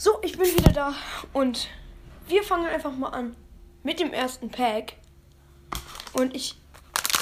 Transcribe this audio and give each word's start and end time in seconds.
So, 0.00 0.20
ich 0.22 0.38
bin 0.38 0.46
wieder 0.56 0.72
da 0.72 0.94
und 1.32 1.66
wir 2.28 2.44
fangen 2.44 2.68
einfach 2.68 2.92
mal 2.92 3.08
an 3.08 3.34
mit 3.82 3.98
dem 3.98 4.12
ersten 4.12 4.48
Pack. 4.48 4.92
Und 6.12 6.36
ich. 6.36 6.54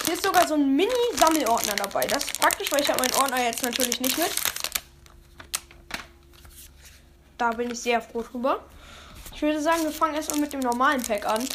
Hier 0.05 0.13
ist 0.13 0.23
sogar 0.23 0.47
so 0.47 0.55
ein 0.55 0.77
Mini-Sammelordner 0.77 1.75
dabei. 1.75 2.07
Das 2.07 2.25
ist 2.25 2.39
praktisch, 2.39 2.71
weil 2.71 2.83
ich 2.83 2.91
habe 2.91 3.01
meinen 3.01 3.15
Ordner 3.15 3.43
jetzt 3.43 3.63
natürlich 3.63 3.99
nicht 3.99 4.19
mit. 4.19 4.31
Da 7.39 7.51
bin 7.53 7.71
ich 7.71 7.81
sehr 7.81 8.03
froh 8.03 8.23
drüber. 8.23 8.63
Ich 9.35 9.41
würde 9.41 9.61
sagen, 9.61 9.83
wir 9.83 9.91
fangen 9.91 10.15
erstmal 10.15 10.39
mit 10.39 10.53
dem 10.53 10.61
normalen 10.61 11.03
Pack 11.03 11.25
an. 11.25 11.49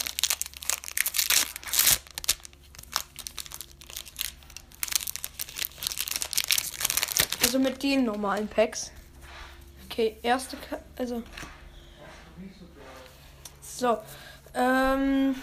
Also 7.44 7.60
mit 7.60 7.84
den 7.84 8.06
normalen 8.06 8.48
Packs. 8.48 8.92
Okay, 9.92 10.16
erste, 10.22 10.56
Ka 10.56 10.78
also. 10.98 11.22
So. 13.62 13.98
Ähm. 14.56 15.36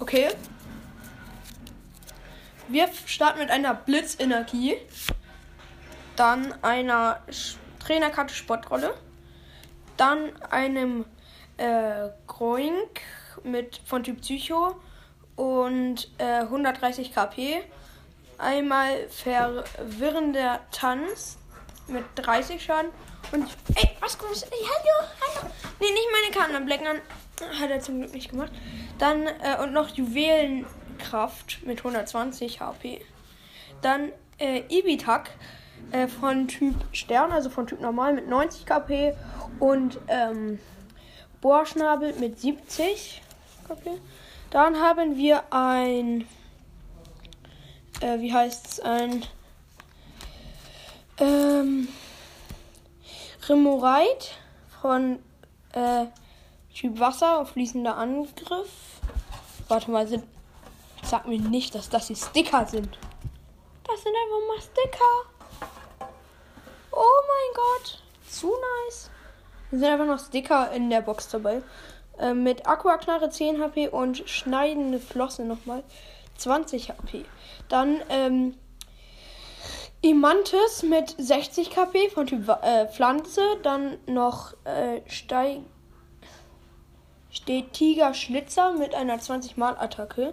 Okay. 0.00 0.30
Wir 2.68 2.88
starten 3.04 3.40
mit 3.40 3.50
einer 3.50 3.74
Blitzenergie. 3.74 4.76
Dann 6.16 6.54
einer 6.64 7.20
Trainerkarte 7.78 8.32
Sportrolle. 8.32 8.94
Dann 9.98 10.34
einem 10.50 11.04
äh, 11.58 12.08
Groink 12.26 13.02
mit 13.44 13.82
von 13.84 14.02
Typ 14.02 14.22
Psycho 14.22 14.76
und 15.36 16.10
äh, 16.16 16.40
130 16.40 17.12
KP. 17.12 17.62
Einmal 18.38 19.08
verwirrender 19.10 20.60
Tanz 20.70 21.36
mit 21.86 22.04
30 22.14 22.64
Schaden. 22.64 22.90
Und 23.32 23.46
ey, 23.76 23.90
was 24.00 24.18
kommst 24.18 24.42
du? 24.42 24.46
Ey, 24.50 24.58
hallo, 24.62 25.08
hallo. 25.20 25.50
Nee, 25.80 25.90
nicht 25.90 26.08
meine 26.12 26.34
Karten 26.34 26.66
Blacken 26.66 26.86
an. 26.86 27.00
Hat 27.58 27.70
er 27.70 27.80
zum 27.80 27.98
Glück 27.98 28.12
nicht 28.12 28.30
gemacht. 28.30 28.52
Dann 28.98 29.26
äh, 29.26 29.60
und 29.62 29.72
noch 29.72 29.88
Juwelenkraft 29.88 31.62
mit 31.64 31.78
120 31.78 32.60
HP. 32.60 33.00
Dann 33.80 34.12
äh, 34.38 34.62
Ibitak 34.68 35.30
äh, 35.92 36.08
von 36.08 36.46
Typ 36.46 36.74
Stern, 36.92 37.32
also 37.32 37.48
von 37.48 37.66
Typ 37.66 37.80
Normal 37.80 38.12
mit 38.12 38.28
90 38.28 38.66
KP. 38.66 39.14
Und 39.58 39.98
ähm, 40.08 40.58
Bohrschnabel 41.40 42.12
mit 42.14 42.38
70 42.38 43.22
KP. 43.66 43.90
Dann 44.50 44.76
haben 44.76 45.16
wir 45.16 45.42
ein. 45.50 46.28
Äh, 48.02 48.20
wie 48.20 48.32
heißt 48.32 48.66
es? 48.66 48.80
Ein. 48.80 49.24
Ähm. 51.18 51.88
Remoreit 53.48 54.32
von 54.80 55.18
äh, 55.72 56.06
Typ 56.74 57.00
Wasser, 57.00 57.44
fließender 57.44 57.96
Angriff. 57.96 59.00
Warte 59.68 59.90
mal, 59.90 60.06
sind. 60.06 60.24
Sag 61.02 61.26
mir 61.26 61.40
nicht, 61.40 61.74
dass 61.74 61.88
das 61.88 62.06
die 62.06 62.16
Sticker 62.16 62.64
sind. 62.66 62.98
Das 63.84 64.02
sind 64.02 64.14
einfach 64.14 64.46
mal 64.48 64.62
Sticker. 64.62 66.08
Oh 66.92 67.22
mein 67.28 67.54
Gott. 67.54 68.02
Zu 68.28 68.46
nice. 68.86 69.10
Da 69.70 69.78
sind 69.78 69.88
einfach 69.88 70.06
noch 70.06 70.24
Sticker 70.24 70.70
in 70.72 70.88
der 70.90 71.00
Box 71.00 71.28
dabei. 71.28 71.62
Äh, 72.18 72.34
mit 72.34 72.66
Aquaknarre 72.66 73.30
10 73.30 73.60
HP 73.60 73.88
und 73.88 74.28
schneidende 74.28 75.00
Flosse 75.00 75.44
nochmal 75.44 75.82
20 76.36 76.90
HP. 76.90 77.24
Dann 77.68 78.00
ähm, 78.08 78.56
Imantis 80.04 80.82
mit 80.82 81.14
60 81.16 81.70
KP 81.70 82.10
von 82.10 82.26
Typ 82.26 82.48
äh, 82.48 82.88
Pflanze. 82.88 83.40
Dann 83.62 83.98
noch 84.06 84.52
äh, 84.64 85.00
Steig 85.06 85.60
steht 87.30 87.72
Tiger 87.72 88.12
Schlitzer 88.12 88.72
mit 88.72 88.96
einer 88.96 89.20
20 89.20 89.56
Mal 89.56 89.76
Attacke. 89.78 90.32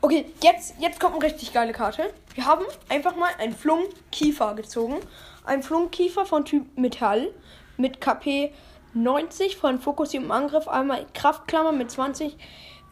Okay, 0.00 0.26
jetzt, 0.44 0.74
jetzt 0.78 1.00
kommt 1.00 1.16
eine 1.16 1.24
richtig 1.24 1.52
geile 1.52 1.72
Karte. 1.72 2.14
Wir 2.34 2.46
haben 2.46 2.64
einfach 2.88 3.16
mal 3.16 3.30
einen 3.38 3.52
Flunk-Kiefer 3.52 4.54
gezogen. 4.54 5.00
Ein 5.44 5.64
Flunk-Kiefer 5.64 6.24
von 6.24 6.44
Typ 6.44 6.78
Metall 6.78 7.34
mit 7.76 8.00
KP 8.00 8.52
90 8.94 9.56
von 9.56 9.80
fokussiertem 9.80 10.30
Angriff. 10.30 10.68
Einmal 10.68 11.04
Kraftklammer 11.14 11.72
mit 11.72 11.90
20, 11.90 12.36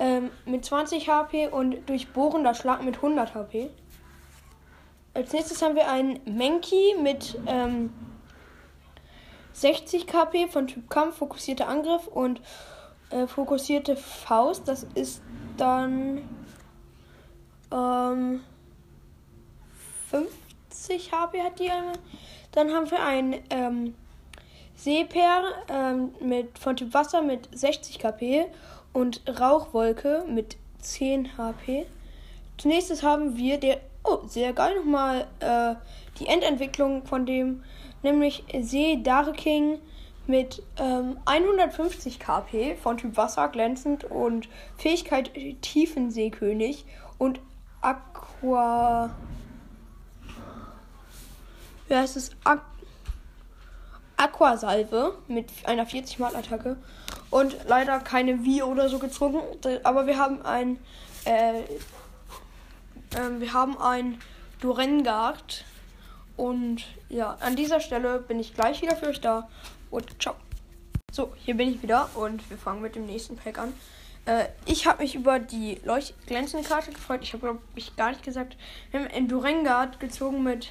ähm, 0.01 0.31
mit 0.47 0.65
20 0.65 1.09
HP 1.09 1.47
und 1.47 1.89
durchbohrender 1.89 2.55
Schlag 2.55 2.83
mit 2.83 2.97
100 2.97 3.35
HP. 3.37 3.71
Als 5.15 5.33
nächstes 5.33 5.63
haben 5.63 5.75
wir 5.75 5.91
einen 5.91 6.21
Menki 6.25 6.95
mit 7.03 7.39
ähm, 7.47 7.93
60 9.53 10.07
KP 10.07 10.49
von 10.49 10.67
Typ 10.67 10.89
Kampf, 10.89 11.17
fokussierter 11.17 11.69
Angriff 11.69 12.07
und 12.07 12.41
äh, 13.11 13.27
fokussierte 13.27 13.97
Faust. 13.97 14.69
Das 14.69 14.87
ist 14.95 15.23
dann 15.57 16.23
ähm, 17.73 18.41
50 20.11 21.13
HP 21.13 21.43
hat 21.43 21.59
die 21.59 21.71
eine. 21.71 21.93
Dann 22.53 22.73
haben 22.73 22.91
wir 22.91 23.03
einen 23.03 23.37
ähm, 23.51 23.95
Seeper 24.77 25.43
ähm, 25.69 26.15
mit, 26.21 26.59
von 26.59 26.77
Typ 26.77 26.95
Wasser 26.95 27.23
mit 27.23 27.49
60 27.53 27.99
KP 27.99 28.47
und 28.93 29.23
Rauchwolke 29.41 30.25
mit 30.29 30.57
10 30.81 31.37
HP. 31.37 31.87
Zunächst 32.59 33.03
haben 33.03 33.37
wir 33.37 33.59
der 33.59 33.81
Oh, 34.11 34.27
sehr 34.27 34.55
geil 34.55 34.77
nochmal 34.77 35.27
äh, 35.41 35.75
die 36.19 36.29
Endentwicklung 36.29 37.05
von 37.05 37.27
dem, 37.27 37.63
nämlich 38.03 38.45
See 38.63 39.01
Darking 39.03 39.81
mit 40.27 40.63
ähm, 40.79 41.19
150 41.27 42.19
KP 42.19 42.77
von 42.77 42.97
Typ 42.97 43.17
Wasser 43.19 43.49
glänzend 43.49 44.05
und 44.05 44.49
Fähigkeit 44.77 45.31
Tiefenseekönig 45.61 46.87
und 47.19 47.41
Aqua. 47.83 49.11
Wie 51.89 51.95
heißt 51.95 52.17
es? 52.17 52.31
Aqu 52.45 52.63
Aquasalve 54.17 55.17
mit 55.29 55.53
einer 55.65 55.87
40 55.87 56.19
Mal 56.19 56.35
Attacke 56.35 56.77
und 57.31 57.57
leider 57.69 58.01
keine 58.01 58.43
Wie 58.45 58.63
oder 58.63 58.89
so 58.89 58.99
gezogen, 58.99 59.39
aber 59.85 60.07
wir 60.07 60.19
haben 60.19 60.43
ein 60.43 60.79
äh, 61.25 61.63
ähm, 63.17 63.41
wir 63.41 63.53
haben 63.53 63.79
ein 63.79 64.19
Durengard. 64.61 65.65
Und 66.37 66.85
ja, 67.09 67.37
an 67.41 67.57
dieser 67.57 67.81
Stelle 67.81 68.21
bin 68.21 68.39
ich 68.39 68.55
gleich 68.55 68.83
wieder 68.83 68.97
für 68.97 69.09
euch 69.09 69.21
da. 69.21 69.49
Und 69.91 70.21
ciao. 70.23 70.35
So, 71.11 71.33
hier 71.45 71.57
bin 71.57 71.75
ich 71.75 71.83
wieder 71.83 72.11
und 72.15 72.49
wir 72.51 72.59
fangen 72.59 72.83
mit 72.83 72.95
dem 72.95 73.07
nächsten 73.07 73.37
Pack 73.37 73.59
an. 73.59 73.73
Äh, 74.27 74.45
ich 74.67 74.87
habe 74.87 75.03
mich 75.03 75.15
über 75.15 75.39
die 75.39 75.81
glänzende 76.27 76.69
Karte 76.69 76.93
gefreut. 76.93 77.21
Ich 77.23 77.33
habe, 77.33 77.41
glaube 77.41 77.61
ich, 77.75 77.97
gar 77.97 78.11
nicht 78.11 78.23
gesagt. 78.23 78.57
Wir 78.91 79.01
haben 79.01 79.09
ein 79.11 79.27
Durengard 79.27 80.01
gezogen 80.01 80.43
mit, 80.43 80.69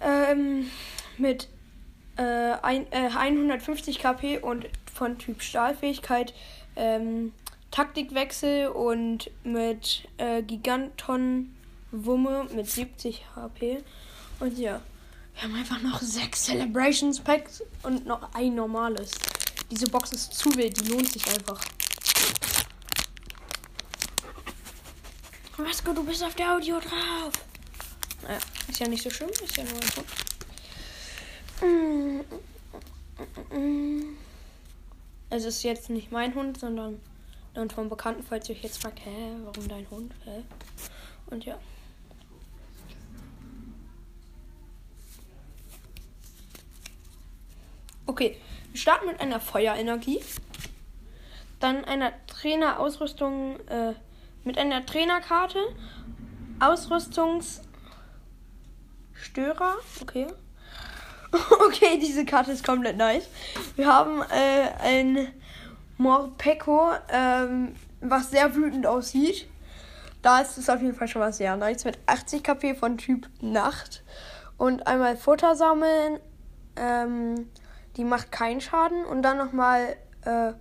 ähm, 0.00 0.70
mit 1.18 1.48
äh, 2.16 2.22
ein, 2.22 2.90
äh, 2.90 3.10
150 3.14 3.98
KP 3.98 4.38
und 4.38 4.66
von 4.92 5.18
Typ 5.18 5.42
Stahlfähigkeit. 5.42 6.32
Ähm, 6.74 7.32
Taktikwechsel 7.78 8.66
und 8.66 9.30
mit 9.44 10.08
äh, 10.16 10.42
Giganton 10.42 11.54
Wumme 11.92 12.48
mit 12.52 12.68
70 12.68 13.24
HP. 13.36 13.84
Und 14.40 14.58
ja, 14.58 14.82
wir 15.34 15.42
haben 15.44 15.54
einfach 15.54 15.80
noch 15.80 16.02
sechs 16.02 16.46
Celebrations 16.46 17.20
Packs 17.20 17.62
und 17.84 18.04
noch 18.04 18.34
ein 18.34 18.56
normales. 18.56 19.12
Diese 19.70 19.86
Box 19.86 20.12
ist 20.12 20.34
zu 20.34 20.52
wild, 20.56 20.76
die 20.80 20.88
lohnt 20.90 21.06
sich 21.06 21.24
einfach. 21.28 21.60
Vasco, 25.56 25.92
du 25.92 26.02
bist 26.02 26.24
auf 26.24 26.34
der 26.34 26.56
Audio 26.56 26.80
drauf. 26.80 27.32
Naja, 28.24 28.40
ist 28.66 28.80
ja 28.80 28.88
nicht 28.88 29.04
so 29.04 29.10
schlimm, 29.10 29.30
ist 29.30 29.56
ja 29.56 29.62
nur 29.62 29.74
ein 31.62 32.24
Hund. 32.24 32.24
Es 35.30 35.44
ist 35.44 35.62
jetzt 35.62 35.90
nicht 35.90 36.10
mein 36.10 36.34
Hund, 36.34 36.58
sondern 36.58 37.00
und 37.58 37.72
vom 37.72 37.88
Bekannten, 37.88 38.22
falls 38.22 38.48
ihr 38.48 38.54
euch 38.54 38.62
jetzt 38.62 38.80
fragt, 38.82 39.00
hä, 39.04 39.36
warum 39.44 39.68
dein 39.68 39.88
Hund? 39.90 40.14
Hä? 40.24 40.42
Und 41.30 41.44
ja. 41.44 41.58
Okay, 48.06 48.36
wir 48.70 48.80
starten 48.80 49.06
mit 49.06 49.20
einer 49.20 49.40
Feuerenergie. 49.40 50.20
Dann 51.60 51.84
einer 51.84 52.12
Trainerausrüstung, 52.26 53.60
äh, 53.68 53.94
mit 54.44 54.56
einer 54.56 54.86
Trainerkarte. 54.86 55.58
Ausrüstungsstörer. 56.60 57.66
Okay. 60.00 60.26
okay, 61.66 61.98
diese 62.00 62.24
Karte 62.24 62.52
ist 62.52 62.64
komplett 62.64 62.96
nice. 62.96 63.28
Wir 63.76 63.86
haben 63.86 64.22
äh, 64.22 64.70
ein 64.80 65.28
Morpeko, 65.98 66.92
ähm, 67.10 67.74
was 68.00 68.30
sehr 68.30 68.54
wütend 68.54 68.86
aussieht. 68.86 69.48
Da 70.22 70.40
ist 70.40 70.58
es 70.58 70.68
auf 70.68 70.80
jeden 70.80 70.94
Fall 70.94 71.08
schon 71.08 71.22
was 71.22 71.36
sehr 71.38 71.56
nice 71.56 71.84
mit 71.84 71.98
80 72.06 72.42
KP 72.42 72.74
von 72.74 72.98
Typ 72.98 73.28
Nacht. 73.40 74.02
Und 74.56 74.86
einmal 74.86 75.16
Futter 75.16 75.54
sammeln. 75.54 76.18
Ähm, 76.76 77.48
Die 77.96 78.04
macht 78.04 78.32
keinen 78.32 78.60
Schaden. 78.60 79.04
Und 79.04 79.22
dann 79.22 79.38
nochmal 79.38 79.96
äh, 80.24 80.52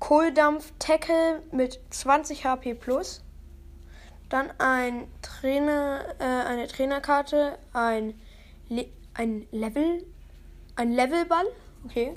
Kohldampf-Tackle 0.00 1.42
mit 1.52 1.80
20 1.90 2.44
HP 2.44 2.74
plus. 2.74 3.22
Dann 4.28 4.50
ein 4.58 5.06
Trainer, 5.22 6.04
äh, 6.18 6.24
eine 6.24 6.66
Trainerkarte, 6.66 7.58
ein, 7.72 8.14
Le 8.68 8.86
ein 9.14 9.46
Level, 9.52 10.04
ein 10.74 10.90
Levelball, 10.90 11.46
okay. 11.84 12.14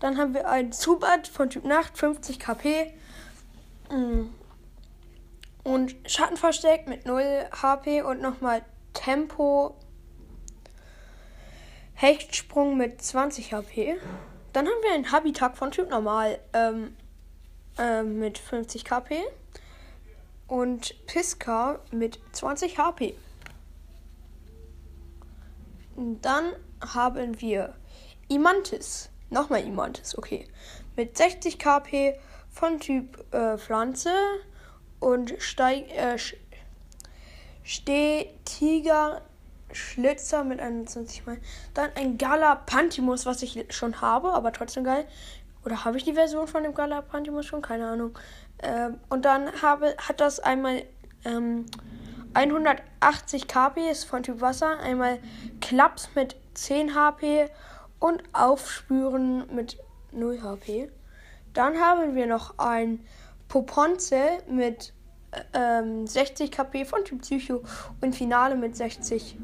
Dann 0.00 0.16
haben 0.16 0.34
wir 0.34 0.48
ein 0.48 0.72
Zubat 0.72 1.26
von 1.26 1.50
Typ 1.50 1.64
Nacht, 1.64 1.98
50 1.98 2.38
KP. 2.38 2.92
Mm. 3.90 4.26
Und 5.64 5.96
Schattenversteck 6.06 6.86
mit 6.86 7.04
0 7.04 7.46
HP 7.50 8.02
und 8.02 8.20
nochmal 8.20 8.62
Tempo. 8.94 9.76
Hechtsprung 11.94 12.76
mit 12.76 13.02
20 13.02 13.52
HP. 13.52 13.98
Dann 14.52 14.66
haben 14.66 14.82
wir 14.82 14.94
ein 14.94 15.10
Habitat 15.10 15.56
von 15.56 15.72
Typ 15.72 15.90
Normal 15.90 16.38
ähm, 16.52 16.96
äh, 17.76 18.02
mit 18.02 18.38
50 18.38 18.84
KP. 18.84 19.22
Und 20.46 20.94
Piska 21.06 21.80
mit 21.90 22.20
20 22.32 22.78
HP. 22.78 23.14
Und 25.96 26.22
dann 26.22 26.52
haben 26.80 27.40
wir 27.40 27.74
Imantis. 28.28 29.10
Nochmal 29.30 29.64
Imantis, 29.64 30.16
okay. 30.16 30.46
Mit 30.96 31.16
60 31.16 31.58
KP 31.58 32.18
von 32.50 32.80
Typ 32.80 33.32
äh, 33.32 33.58
Pflanze 33.58 34.12
und 35.00 35.34
steig, 35.38 35.90
äh, 35.90 36.16
stetiger 37.62 39.22
Schlitzer 39.72 40.44
mit 40.44 40.60
21 40.60 41.26
Mal. 41.26 41.38
Dann 41.74 41.90
ein 41.94 42.16
Galapantimus, 42.16 43.26
was 43.26 43.42
ich 43.42 43.66
schon 43.70 44.00
habe, 44.00 44.32
aber 44.32 44.52
trotzdem 44.52 44.84
geil. 44.84 45.06
Oder 45.64 45.84
habe 45.84 45.98
ich 45.98 46.04
die 46.04 46.14
Version 46.14 46.48
von 46.48 46.62
dem 46.62 46.74
Galapantimus 46.74 47.46
schon? 47.46 47.60
Keine 47.60 47.88
Ahnung. 47.88 48.18
Ähm, 48.62 48.98
und 49.10 49.24
dann 49.24 49.60
habe, 49.60 49.94
hat 49.98 50.20
das 50.20 50.40
einmal 50.40 50.84
ähm, 51.24 51.66
180 52.34 53.48
KP, 53.48 53.90
ist 53.90 54.04
von 54.04 54.22
Typ 54.22 54.40
Wasser. 54.40 54.78
Einmal 54.80 55.18
Klaps 55.60 56.08
mit 56.14 56.36
10 56.54 56.94
HP 56.94 57.50
und 57.98 58.22
Aufspüren 58.32 59.44
mit 59.54 59.78
0 60.12 60.42
HP. 60.42 60.90
Dann 61.54 61.78
haben 61.78 62.14
wir 62.14 62.26
noch 62.26 62.58
ein 62.58 63.04
Poponze 63.48 64.38
mit 64.48 64.92
ähm, 65.52 66.06
60 66.06 66.50
KP 66.50 66.84
von 66.84 67.04
Typ 67.04 67.22
Psycho 67.22 67.62
und 68.00 68.14
Finale 68.14 68.56
mit 68.56 68.76
60 68.76 69.36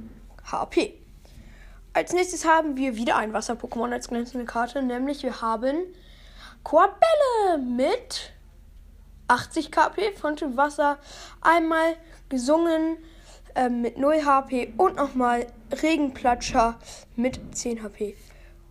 HP. 0.51 0.95
Als 1.93 2.13
nächstes 2.13 2.45
haben 2.45 2.77
wir 2.77 2.97
wieder 2.97 3.17
ein 3.17 3.33
Wasser-Pokémon 3.33 3.93
als 3.93 4.09
glänzende 4.09 4.47
Karte, 4.47 4.83
nämlich 4.83 5.23
wir 5.23 5.41
haben 5.41 5.77
Quabelle 6.65 7.59
mit 7.59 8.33
80 9.29 9.71
KP 9.71 10.13
von 10.13 10.37
Typ 10.37 10.57
Wasser, 10.57 10.99
einmal 11.41 11.97
gesungen 12.29 12.99
äh, 13.55 13.69
mit 13.69 13.99
0 13.99 14.25
HP 14.25 14.75
und 14.77 14.97
nochmal 14.97 15.47
Regenplatscher 15.83 16.79
mit 17.17 17.41
10 17.57 17.83
HP. 17.83 18.17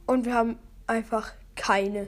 Und 0.05 0.25
wir 0.25 0.33
haben 0.33 0.57
einfach 0.87 1.31
keine 1.55 2.07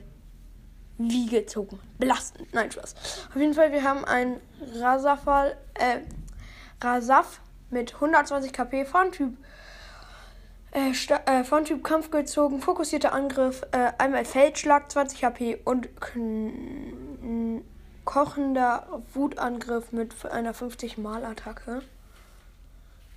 wie 0.97 1.27
gezogen. 1.27 1.79
Belastend. 1.97 2.53
Nein, 2.53 2.71
Spaß. 2.71 2.95
Auf 3.29 3.35
jeden 3.35 3.53
Fall, 3.53 3.71
wir 3.71 3.83
haben 3.83 4.05
einen 4.05 4.39
Rasafal, 4.79 5.57
äh, 5.73 5.99
Rasaf 6.81 7.41
mit 7.69 7.95
120 7.95 8.53
KP 8.53 8.85
von 8.85 9.11
Typ 9.11 9.37
äh, 10.75 10.91
äh, 10.91 11.43
von 11.45 11.63
Typ 11.63 11.85
Kampf 11.85 12.11
gezogen, 12.11 12.59
fokussierter 12.59 13.13
Angriff, 13.13 13.61
äh, 13.71 13.93
einmal 13.97 14.25
Feldschlag 14.25 14.91
20 14.91 15.23
HP 15.23 15.59
und 15.63 15.87
kochender 18.03 19.01
Wutangriff 19.13 19.93
mit 19.93 20.13
einer 20.29 20.53
50 20.53 20.97
Mal 20.97 21.23
Attacke. 21.23 21.81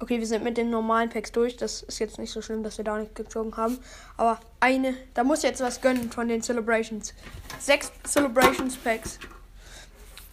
Okay, 0.00 0.20
wir 0.20 0.26
sind 0.26 0.44
mit 0.44 0.56
den 0.56 0.70
normalen 0.70 1.10
Packs 1.10 1.32
durch. 1.32 1.56
Das 1.56 1.82
ist 1.82 1.98
jetzt 1.98 2.18
nicht 2.18 2.30
so 2.30 2.40
schlimm, 2.40 2.62
dass 2.62 2.78
wir 2.78 2.84
da 2.84 2.98
nicht 2.98 3.16
gezogen 3.16 3.56
haben. 3.56 3.78
Aber 4.16 4.38
eine, 4.60 4.96
da 5.14 5.24
muss 5.24 5.42
jetzt 5.42 5.60
was 5.60 5.80
gönnen 5.80 6.12
von 6.12 6.28
den 6.28 6.40
Celebrations. 6.40 7.14
Sechs 7.58 7.90
Celebrations 8.06 8.76
Packs. 8.76 9.18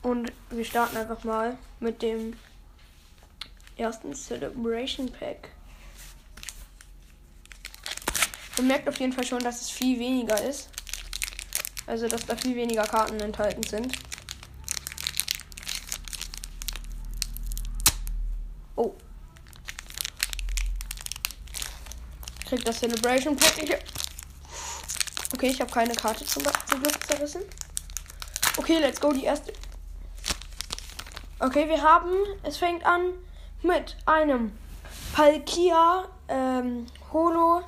Und 0.04 0.32
wir 0.52 0.64
starten 0.64 0.98
einfach 0.98 1.24
mal 1.24 1.58
mit 1.80 2.04
dem 2.04 2.36
ersten 3.76 4.14
Celebration 4.14 5.12
Pack. 5.12 5.50
Man 8.58 8.68
merkt 8.68 8.88
auf 8.88 9.00
jeden 9.00 9.14
Fall 9.14 9.26
schon, 9.26 9.40
dass 9.40 9.62
es 9.62 9.72
viel 9.72 10.00
weniger 10.00 10.42
ist. 10.44 10.70
Also, 11.88 12.08
dass 12.08 12.26
da 12.26 12.36
viel 12.36 12.56
weniger 12.56 12.84
Karten 12.84 13.20
enthalten 13.20 13.64
sind. 13.64 13.98
Oh, 18.76 18.94
Krieg 22.46 22.64
das 22.64 22.80
Celebration 22.80 23.36
Pack. 23.36 23.64
Ich 23.64 23.76
okay, 25.34 25.48
ich 25.48 25.62
habe 25.62 25.72
keine 25.72 25.94
Karte 25.96 26.26
zum, 26.26 26.44
zum 26.70 26.82
Glück 26.82 27.04
zerrissen. 27.08 27.42
Okay, 28.58 28.80
let's 28.80 29.02
go. 29.02 29.12
Die 29.12 29.26
erste. 29.26 29.52
Okay, 31.40 31.68
wir 31.68 31.82
haben. 31.82 32.12
Es 32.44 32.58
fängt 32.58 32.86
an 32.86 33.14
mit 33.64 33.98
einem 34.06 34.52
Palkia 35.14 36.06
ähm, 36.28 36.86
Holo 37.12 37.64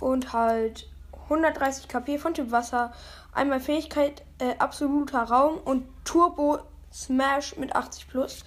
und 0.00 0.32
halt 0.32 0.88
130 1.24 1.88
KP 1.88 2.18
von 2.18 2.34
Typ 2.34 2.50
Wasser. 2.50 2.92
Einmal 3.32 3.60
Fähigkeit 3.60 4.22
äh, 4.38 4.56
absoluter 4.58 5.22
Raum 5.22 5.58
und 5.58 5.86
Turbo 6.04 6.58
Smash 6.92 7.56
mit 7.56 7.74
80 7.74 8.08
plus. 8.08 8.44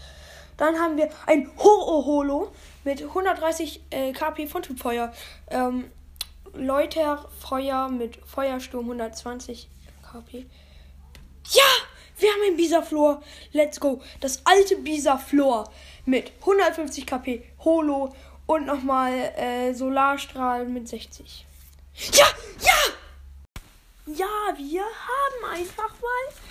Dann 0.58 0.80
haben 0.80 0.98
wir 0.98 1.10
ein 1.26 1.50
Ho-Oh-Holo 1.58 2.52
mit 2.84 3.02
130 3.02 3.82
äh, 3.90 4.14
KP 4.14 4.48
von 4.48 4.62
Typ 4.62 4.80
Feuer. 4.80 5.14
Ähm, 5.50 5.92
Läuterfeuer 6.54 7.90
mit 7.90 8.18
Feuersturm 8.26 8.86
120 8.86 9.68
KP. 10.02 10.46
Ja! 11.52 11.64
Wir 12.18 12.30
haben 12.30 12.44
ein 12.48 12.56
Bisaflor. 12.56 13.22
Let's 13.52 13.80
go. 13.80 14.02
Das 14.22 14.42
alte 14.46 14.78
Bisaflor 14.78 15.70
mit 16.06 16.32
150 16.40 17.06
KP 17.06 17.44
Holo 17.66 18.16
und 18.46 18.66
nochmal 18.66 19.12
äh, 19.36 19.74
Solarstrahl 19.74 20.66
mit 20.66 20.88
60. 20.88 21.46
Ja! 22.14 22.26
Ja! 22.62 22.72
Ja, 24.08 24.58
wir 24.58 24.84
haben 24.84 25.60
einfach 25.60 25.90
mal. 25.90 26.45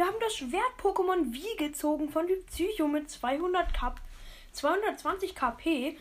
Wir 0.00 0.06
haben 0.06 0.16
das 0.18 0.34
Schwert-Pokémon 0.36 1.30
Wie 1.34 1.56
gezogen 1.58 2.08
von 2.08 2.26
Psycho 2.46 2.88
mit 2.88 3.10
200 3.10 3.74
K 3.74 3.94
220 4.52 5.34
KP 5.34 5.98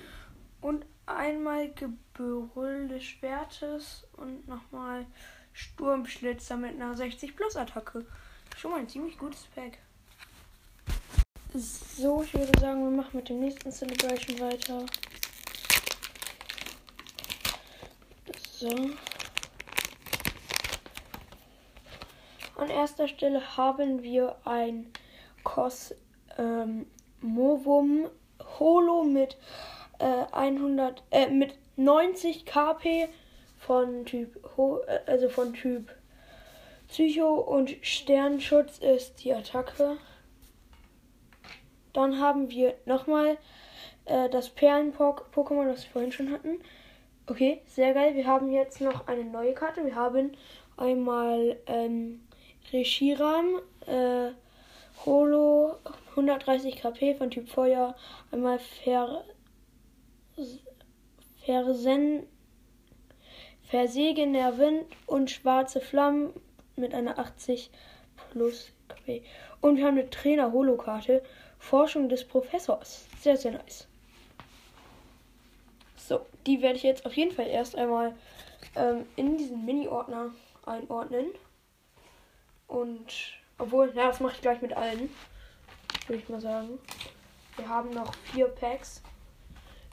und 0.62 0.86
einmal 1.06 1.70
Gebrüll 1.74 2.88
des 2.88 3.04
Schwertes 3.04 4.08
und 4.14 4.48
nochmal 4.48 5.06
Sturmschlitzer 5.52 6.56
mit 6.56 6.76
einer 6.76 6.96
60 6.96 7.36
Plus 7.36 7.58
Attacke. 7.58 8.06
Schon 8.56 8.72
mal 8.72 8.80
ein 8.80 8.88
ziemlich 8.88 9.18
gutes 9.18 9.48
Pack. 9.54 9.80
So, 11.54 12.24
ich 12.24 12.34
würde 12.34 12.58
sagen, 12.58 12.82
wir 12.90 12.96
machen 12.96 13.18
mit 13.18 13.28
dem 13.28 13.42
nächsten 13.42 13.70
Celebration 13.70 14.40
weiter. 14.40 14.86
So. 18.50 18.92
An 22.60 22.70
erster 22.70 23.08
Stelle 23.08 23.56
haben 23.56 24.04
wir 24.04 24.36
ein 24.44 24.92
Cos 25.46 25.96
ähm, 26.38 26.88
Holo 28.60 29.04
mit 29.06 29.38
äh, 30.00 30.26
100 30.34 31.02
äh, 31.12 31.30
mit 31.30 31.58
90 31.78 32.46
KP 32.46 33.08
von 33.58 34.04
Typ 34.04 34.58
Ho 34.58 34.82
äh, 34.88 35.00
also 35.06 35.30
von 35.30 35.54
Typ 35.54 35.90
Psycho 36.90 37.36
und 37.36 37.78
Sternschutz 37.82 38.80
ist 38.80 39.24
die 39.24 39.34
Attacke. 39.34 39.96
Dann 41.94 42.20
haben 42.20 42.50
wir 42.50 42.74
nochmal 42.86 43.38
äh, 44.04 44.28
das 44.28 44.50
Perlen-Pokémon, 44.50 45.66
das 45.66 45.86
wir 45.86 45.92
vorhin 45.92 46.12
schon 46.12 46.32
hatten. 46.32 46.60
Okay, 47.26 47.62
sehr 47.68 47.94
geil. 47.94 48.16
Wir 48.16 48.28
haben 48.28 48.52
jetzt 48.52 48.82
noch 48.82 49.08
eine 49.08 49.24
neue 49.24 49.54
Karte. 49.54 49.86
Wir 49.86 49.96
haben 49.96 50.34
einmal 50.76 51.58
ähm, 51.66 52.20
Reshiram, 52.72 53.62
äh, 53.86 54.32
Holo 55.06 55.76
130 56.12 56.76
KP 56.76 57.16
von 57.16 57.32
Typ 57.32 57.50
Feuer, 57.50 57.96
einmal 58.32 58.60
Ver 58.60 59.24
Versen 61.46 62.28
Versegener 63.64 64.58
Wind 64.58 64.86
und 65.06 65.30
schwarze 65.30 65.80
Flammen 65.80 66.34
mit 66.76 66.94
einer 66.94 67.20
80 67.20 67.70
plus 68.32 68.72
KP. 68.88 69.22
Und 69.62 69.78
wir 69.78 69.86
haben 69.86 69.98
eine 69.98 70.10
Trainer-Holo-Karte. 70.10 71.22
Forschung 71.60 72.10
des 72.10 72.24
Professors. 72.24 73.06
Sehr, 73.20 73.38
sehr 73.38 73.52
nice. 73.52 73.88
So, 75.98 76.26
die 76.48 76.62
werde 76.62 76.78
ich 76.78 76.84
jetzt 76.84 77.06
auf 77.06 77.16
jeden 77.16 77.32
Fall 77.32 77.48
erst 77.48 77.76
einmal 77.76 78.16
ähm, 78.76 79.06
in 79.18 79.38
diesen 79.38 79.66
Mini-Ordner 79.66 80.32
einordnen. 80.66 81.28
Und 82.70 83.40
obwohl, 83.58 83.92
ja, 83.96 84.08
das 84.08 84.20
mache 84.20 84.36
ich 84.36 84.42
gleich 84.42 84.62
mit 84.62 84.74
allen. 84.74 85.10
Würde 86.08 86.22
ich 86.22 86.30
mal 86.30 86.40
sagen. 86.40 86.80
Wir 87.58 87.68
haben 87.68 87.90
noch 87.90 88.14
vier 88.32 88.48
Packs 88.48 89.02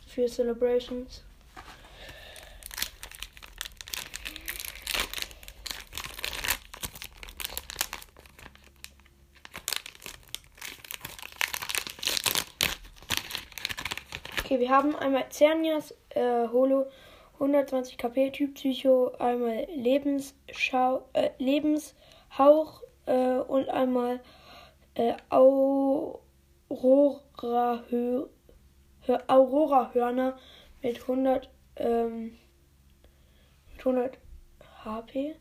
für 0.06 0.28
Celebrations. 0.28 1.24
Okay, 14.44 14.60
wir 14.60 14.70
haben 14.70 14.94
einmal 14.94 15.24
Cernias 15.30 15.92
äh, 16.10 16.46
Holo 16.52 16.86
120 17.40 17.98
KP 17.98 18.30
Typ 18.30 18.54
Psycho, 18.54 19.12
einmal 19.18 19.66
Lebensschau, 19.74 21.08
äh, 21.14 21.30
Lebenshauch 22.36 22.82
äh, 23.06 23.38
und 23.38 23.68
einmal 23.68 24.20
äh, 24.94 25.14
Aurora, 25.28 26.20
Hör, 27.90 28.28
Aurora 29.28 29.90
Hörner 29.92 30.38
mit 30.82 31.00
100, 31.02 31.48
ähm, 31.76 32.36
mit 33.70 33.78
100 33.78 34.18
HP. 34.84 35.36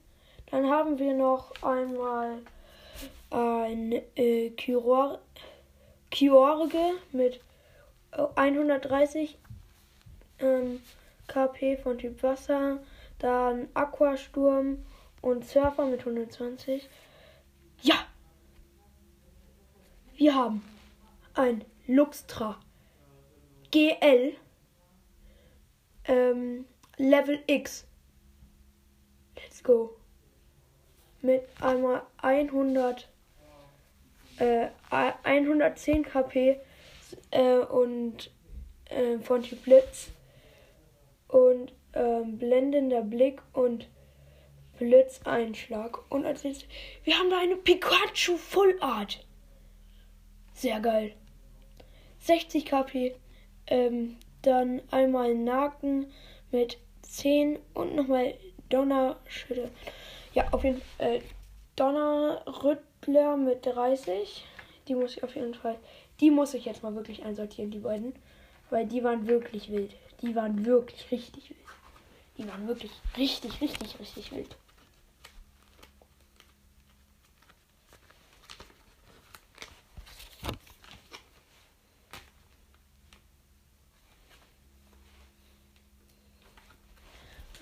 Dann 0.52 0.70
haben 0.70 1.00
wir 1.00 1.14
noch 1.14 1.52
einmal 1.62 2.40
ein 3.32 4.02
äh, 4.16 4.52
Kyor 4.52 5.20
Kyorge 6.12 6.94
mit 7.12 7.42
130 8.12 9.38
ähm, 10.40 10.82
KP 11.28 11.78
von 11.78 11.98
Typ 11.98 12.22
Wasser, 12.24 12.80
dann 13.20 13.68
Aquasturm 13.74 14.78
und 15.26 15.44
Surfer 15.44 15.88
mit 15.88 16.02
120. 16.02 16.88
Ja! 17.82 17.96
Wir 20.16 20.36
haben 20.36 20.64
ein 21.34 21.66
Luxtra 21.88 22.60
GL 23.72 24.34
ähm, 26.06 26.66
Level 26.98 27.40
X. 27.48 27.88
Let's 29.36 29.64
go. 29.64 29.98
Mit 31.24 31.42
einmal 31.60 32.04
100 32.18 33.10
äh, 34.38 34.68
110 34.92 36.04
KP 36.04 36.60
äh, 37.32 37.58
und 37.58 38.30
äh, 38.92 39.18
von 39.18 39.42
Typ 39.42 39.64
Blitz 39.64 40.12
und 41.30 41.74
ähm, 41.94 42.38
blendender 42.38 43.02
Blick 43.02 43.42
und 43.54 43.88
Blitzeinschlag. 44.78 46.00
Und 46.12 46.26
als 46.26 46.44
nächstes, 46.44 46.68
wir 47.04 47.18
haben 47.18 47.30
da 47.30 47.40
eine 47.40 47.56
Pikachu 47.56 48.38
Full 48.38 48.78
Art. 48.82 49.26
Sehr 50.54 50.80
geil. 50.80 51.14
60 52.20 52.66
KP. 52.66 53.16
Ähm, 53.68 54.18
dann 54.42 54.82
einmal 54.92 55.34
Naken 55.34 56.12
mit 56.52 56.78
10 57.02 57.60
und 57.74 57.96
nochmal 57.96 58.36
Donnerschütte. 58.70 59.72
Ja, 60.34 60.48
auf 60.52 60.64
jeden 60.64 60.82
Fall. 60.82 61.16
Äh, 61.16 61.22
Donnerrüttler 61.76 63.38
mit 63.38 63.66
30. 63.66 64.46
Die 64.88 64.96
muss 64.96 65.18
ich 65.18 65.24
auf 65.24 65.36
jeden 65.36 65.56
Fall 65.56 65.78
die 66.20 66.32
muss 66.32 66.54
ich 66.54 66.66
jetzt 66.66 66.84
mal 66.84 66.96
wirklich 66.96 67.24
einsortieren, 67.24 67.72
die 67.72 67.80
beiden. 67.80 68.14
Weil 68.70 68.86
die 68.88 69.04
waren 69.04 69.28
wirklich 69.28 69.72
wild. 69.72 69.92
Die 70.22 70.36
waren 70.36 70.66
wirklich 70.66 71.12
richtig 71.12 71.50
wild. 71.50 71.60
Die 72.38 72.48
waren 72.48 72.68
wirklich 72.68 72.92
richtig, 73.18 73.62
richtig, 73.62 74.00
richtig 74.00 74.32
wild. 74.32 74.56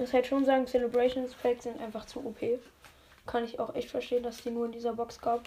Muss 0.03 0.13
halt 0.13 0.27
schon 0.27 0.43
sagen, 0.43 0.67
Celebrations 0.67 1.33
Packs 1.33 1.63
sind 1.63 1.79
einfach 1.79 2.05
zu 2.05 2.19
OP. 2.25 2.39
Kann 3.25 3.45
ich 3.45 3.57
auch 3.57 3.73
echt 3.73 3.89
verstehen, 3.89 4.21
dass 4.21 4.43
die 4.43 4.51
nur 4.51 4.65
in 4.65 4.73
dieser 4.73 4.93
Box 4.93 5.19
gab 5.21 5.43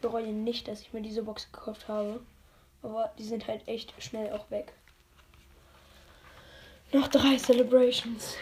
bereue 0.00 0.26
nicht, 0.26 0.68
dass 0.68 0.82
ich 0.82 0.92
mir 0.92 1.00
diese 1.00 1.22
Box 1.22 1.50
gekauft 1.50 1.88
habe. 1.88 2.20
Aber 2.82 3.12
die 3.18 3.24
sind 3.24 3.48
halt 3.48 3.66
echt 3.66 3.94
schnell 4.00 4.32
auch 4.32 4.50
weg. 4.50 4.72
Noch 6.92 7.08
drei 7.08 7.36
Celebrations. 7.36 8.36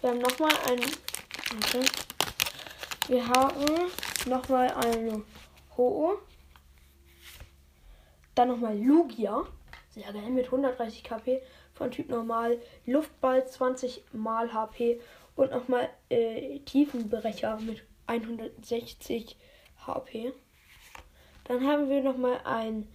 Wir 0.00 0.10
haben 0.10 0.18
nochmal 0.18 0.52
ein. 0.70 0.80
Okay. 1.56 1.84
Wir 3.08 3.26
haben 3.28 3.90
nochmal 4.26 4.70
eine 4.72 5.22
Ho-Oh. 5.78 6.18
Dann 8.34 8.48
nochmal 8.48 8.76
Lugia. 8.76 9.44
Sehr 9.90 10.12
geil 10.12 10.30
mit 10.30 10.46
130 10.46 11.02
KP 11.02 11.40
von 11.72 11.90
Typ 11.90 12.08
Normal, 12.08 12.60
Luftball 12.84 13.46
20 13.46 14.04
mal 14.12 14.52
HP 14.52 15.00
und 15.34 15.50
nochmal 15.52 15.88
äh, 16.10 16.58
Tiefenbrecher 16.60 17.58
mit 17.60 17.84
160 18.06 19.36
HP. 19.86 20.32
Dann 21.44 21.66
haben 21.66 21.88
wir 21.88 22.02
nochmal 22.02 22.40
ein 22.44 22.88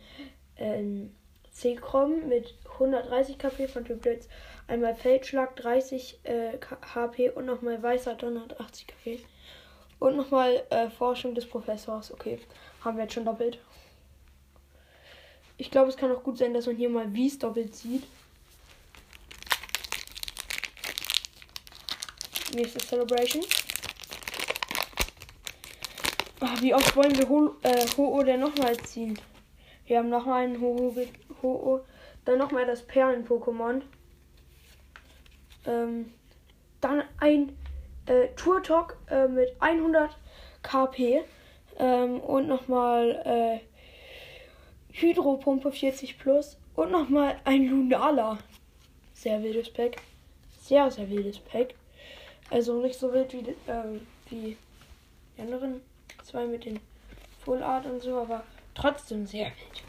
ähm, 0.57 1.15
C-Chrom 1.51 2.27
mit 2.27 2.55
130 2.73 3.37
KP 3.37 3.67
von 3.67 3.85
Typ 3.85 4.01
Blitz, 4.01 4.27
einmal 4.67 4.95
Feldschlag 4.95 5.55
30 5.55 6.19
äh, 6.23 6.57
HP 6.93 7.29
und 7.31 7.45
nochmal 7.45 7.81
Weißer 7.81 8.11
180 8.11 8.87
KP. 8.87 9.19
Und 9.99 10.17
nochmal 10.17 10.63
äh, 10.69 10.89
Forschung 10.89 11.33
des 11.33 11.47
Professors. 11.47 12.11
Okay, 12.11 12.39
haben 12.83 12.97
wir 12.97 13.03
jetzt 13.03 13.13
schon 13.13 13.25
doppelt. 13.25 13.59
Ich 15.57 15.71
glaube, 15.71 15.89
es 15.89 15.97
kann 15.97 16.11
auch 16.11 16.23
gut 16.23 16.37
sein, 16.37 16.53
dass 16.53 16.65
man 16.65 16.75
hier 16.75 16.89
mal 16.89 17.13
Wies 17.13 17.39
doppelt 17.39 17.75
sieht. 17.75 18.03
Nächste 22.53 22.79
Celebration. 22.79 23.43
Ach, 26.39 26.61
wie 26.61 26.73
oft 26.73 26.95
wollen 26.95 27.17
wir 27.17 27.29
Ho 27.29 27.55
äh, 27.61 27.85
Ho-Oh 27.97 28.23
denn 28.23 28.41
nochmal 28.41 28.77
ziehen? 28.77 29.17
Wir 29.85 29.99
haben 29.99 30.09
noch 30.09 30.27
einen 30.27 30.59
Ho-Oh. 30.61 31.07
Ho 31.41 31.85
dann 32.25 32.37
nochmal 32.37 32.65
das 32.65 32.83
Perlen-Pokémon. 32.83 33.81
Ähm, 35.65 36.13
dann 36.81 37.03
ein 37.19 37.57
äh, 38.05 38.27
Turtok 38.35 38.97
äh, 39.09 39.27
mit 39.27 39.55
100 39.59 40.17
KP. 40.61 41.23
Ähm, 41.77 42.19
und 42.19 42.47
nochmal 42.47 43.21
äh, 43.25 43.59
Hydropumpe 44.93 45.71
40 45.71 46.19
plus. 46.19 46.57
Und 46.75 46.91
nochmal 46.91 47.39
ein 47.43 47.67
Lunala. 47.67 48.39
Sehr 49.13 49.41
wildes 49.43 49.71
Pack. 49.71 49.97
Sehr, 50.59 50.89
sehr 50.89 51.09
wildes 51.09 51.39
Pack. 51.39 51.75
Also 52.49 52.81
nicht 52.81 52.99
so 52.99 53.13
wild 53.13 53.33
wie, 53.33 53.55
ähm, 53.67 54.05
wie 54.29 54.57
die 55.37 55.41
anderen 55.41 55.81
zwei 56.23 56.45
mit 56.45 56.65
den 56.65 56.79
Full 57.43 57.61
Art 57.61 57.85
und 57.85 58.01
so, 58.01 58.17
aber 58.17 58.43
trotzdem 58.73 59.25
sehr 59.25 59.45
wild. 59.45 59.83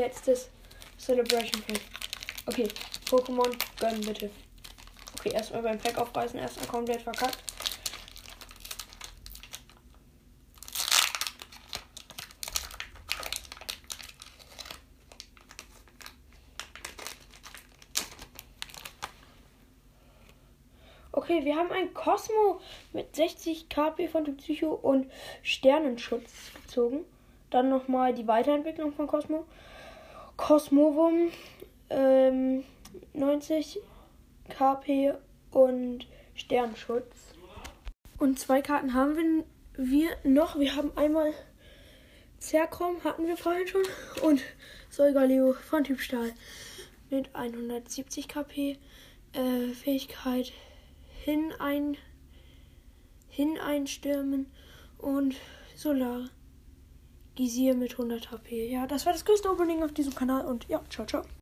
letztes 0.00 0.48
Celebration 0.98 1.62
Pack. 1.62 1.80
Okay, 2.50 2.66
Pokémon 3.08 3.56
gönnen 3.78 4.00
bitte. 4.00 4.28
Okay, 5.16 5.32
erstmal 5.32 5.62
beim 5.62 5.78
Pack 5.78 5.96
aufreißen, 5.98 6.36
erstmal 6.36 6.66
komplett 6.66 7.00
verkackt. 7.00 7.38
Okay, 21.12 21.44
wir 21.44 21.54
haben 21.54 21.70
ein 21.70 21.94
Cosmo 21.94 22.60
mit 22.92 23.14
60 23.14 23.68
KP 23.68 24.08
von 24.08 24.24
der 24.24 24.32
Psycho 24.32 24.72
und 24.72 25.08
Sternenschutz 25.44 26.50
gezogen. 26.54 27.04
Dann 27.50 27.70
nochmal 27.70 28.12
die 28.12 28.26
Weiterentwicklung 28.26 28.92
von 28.92 29.06
Cosmo. 29.06 29.46
Cosmovum 30.36 31.30
ähm, 31.90 32.64
90 33.12 33.80
KP 34.48 35.14
und 35.50 36.06
Sternschutz. 36.34 37.34
Und 38.18 38.38
zwei 38.38 38.62
Karten 38.62 38.94
haben 38.94 39.44
wir 39.76 40.10
noch. 40.24 40.58
Wir 40.58 40.76
haben 40.76 40.96
einmal 40.96 41.32
Zerkrom, 42.38 43.02
hatten 43.04 43.26
wir 43.26 43.36
vorhin 43.36 43.66
schon. 43.66 43.82
Und 44.22 44.40
Solgaleo 44.90 45.52
von 45.52 45.84
Typ 45.84 46.00
Stahl 46.00 46.32
mit 47.10 47.34
170 47.34 48.28
KP. 48.28 48.78
äh, 49.32 49.72
Fähigkeit 49.74 50.52
hinein, 51.24 51.96
hineinstürmen 53.28 54.46
und 54.98 55.36
Solar 55.76 56.28
Gisier 57.34 57.74
mit 57.74 57.92
100 57.92 58.30
HP. 58.30 58.68
Ja, 58.68 58.86
das 58.86 59.06
war 59.06 59.12
das 59.12 59.24
größte 59.24 59.50
Opening 59.50 59.82
auf 59.82 59.92
diesem 59.92 60.14
Kanal 60.14 60.44
und 60.44 60.68
ja, 60.68 60.82
ciao, 60.90 61.06
ciao. 61.06 61.22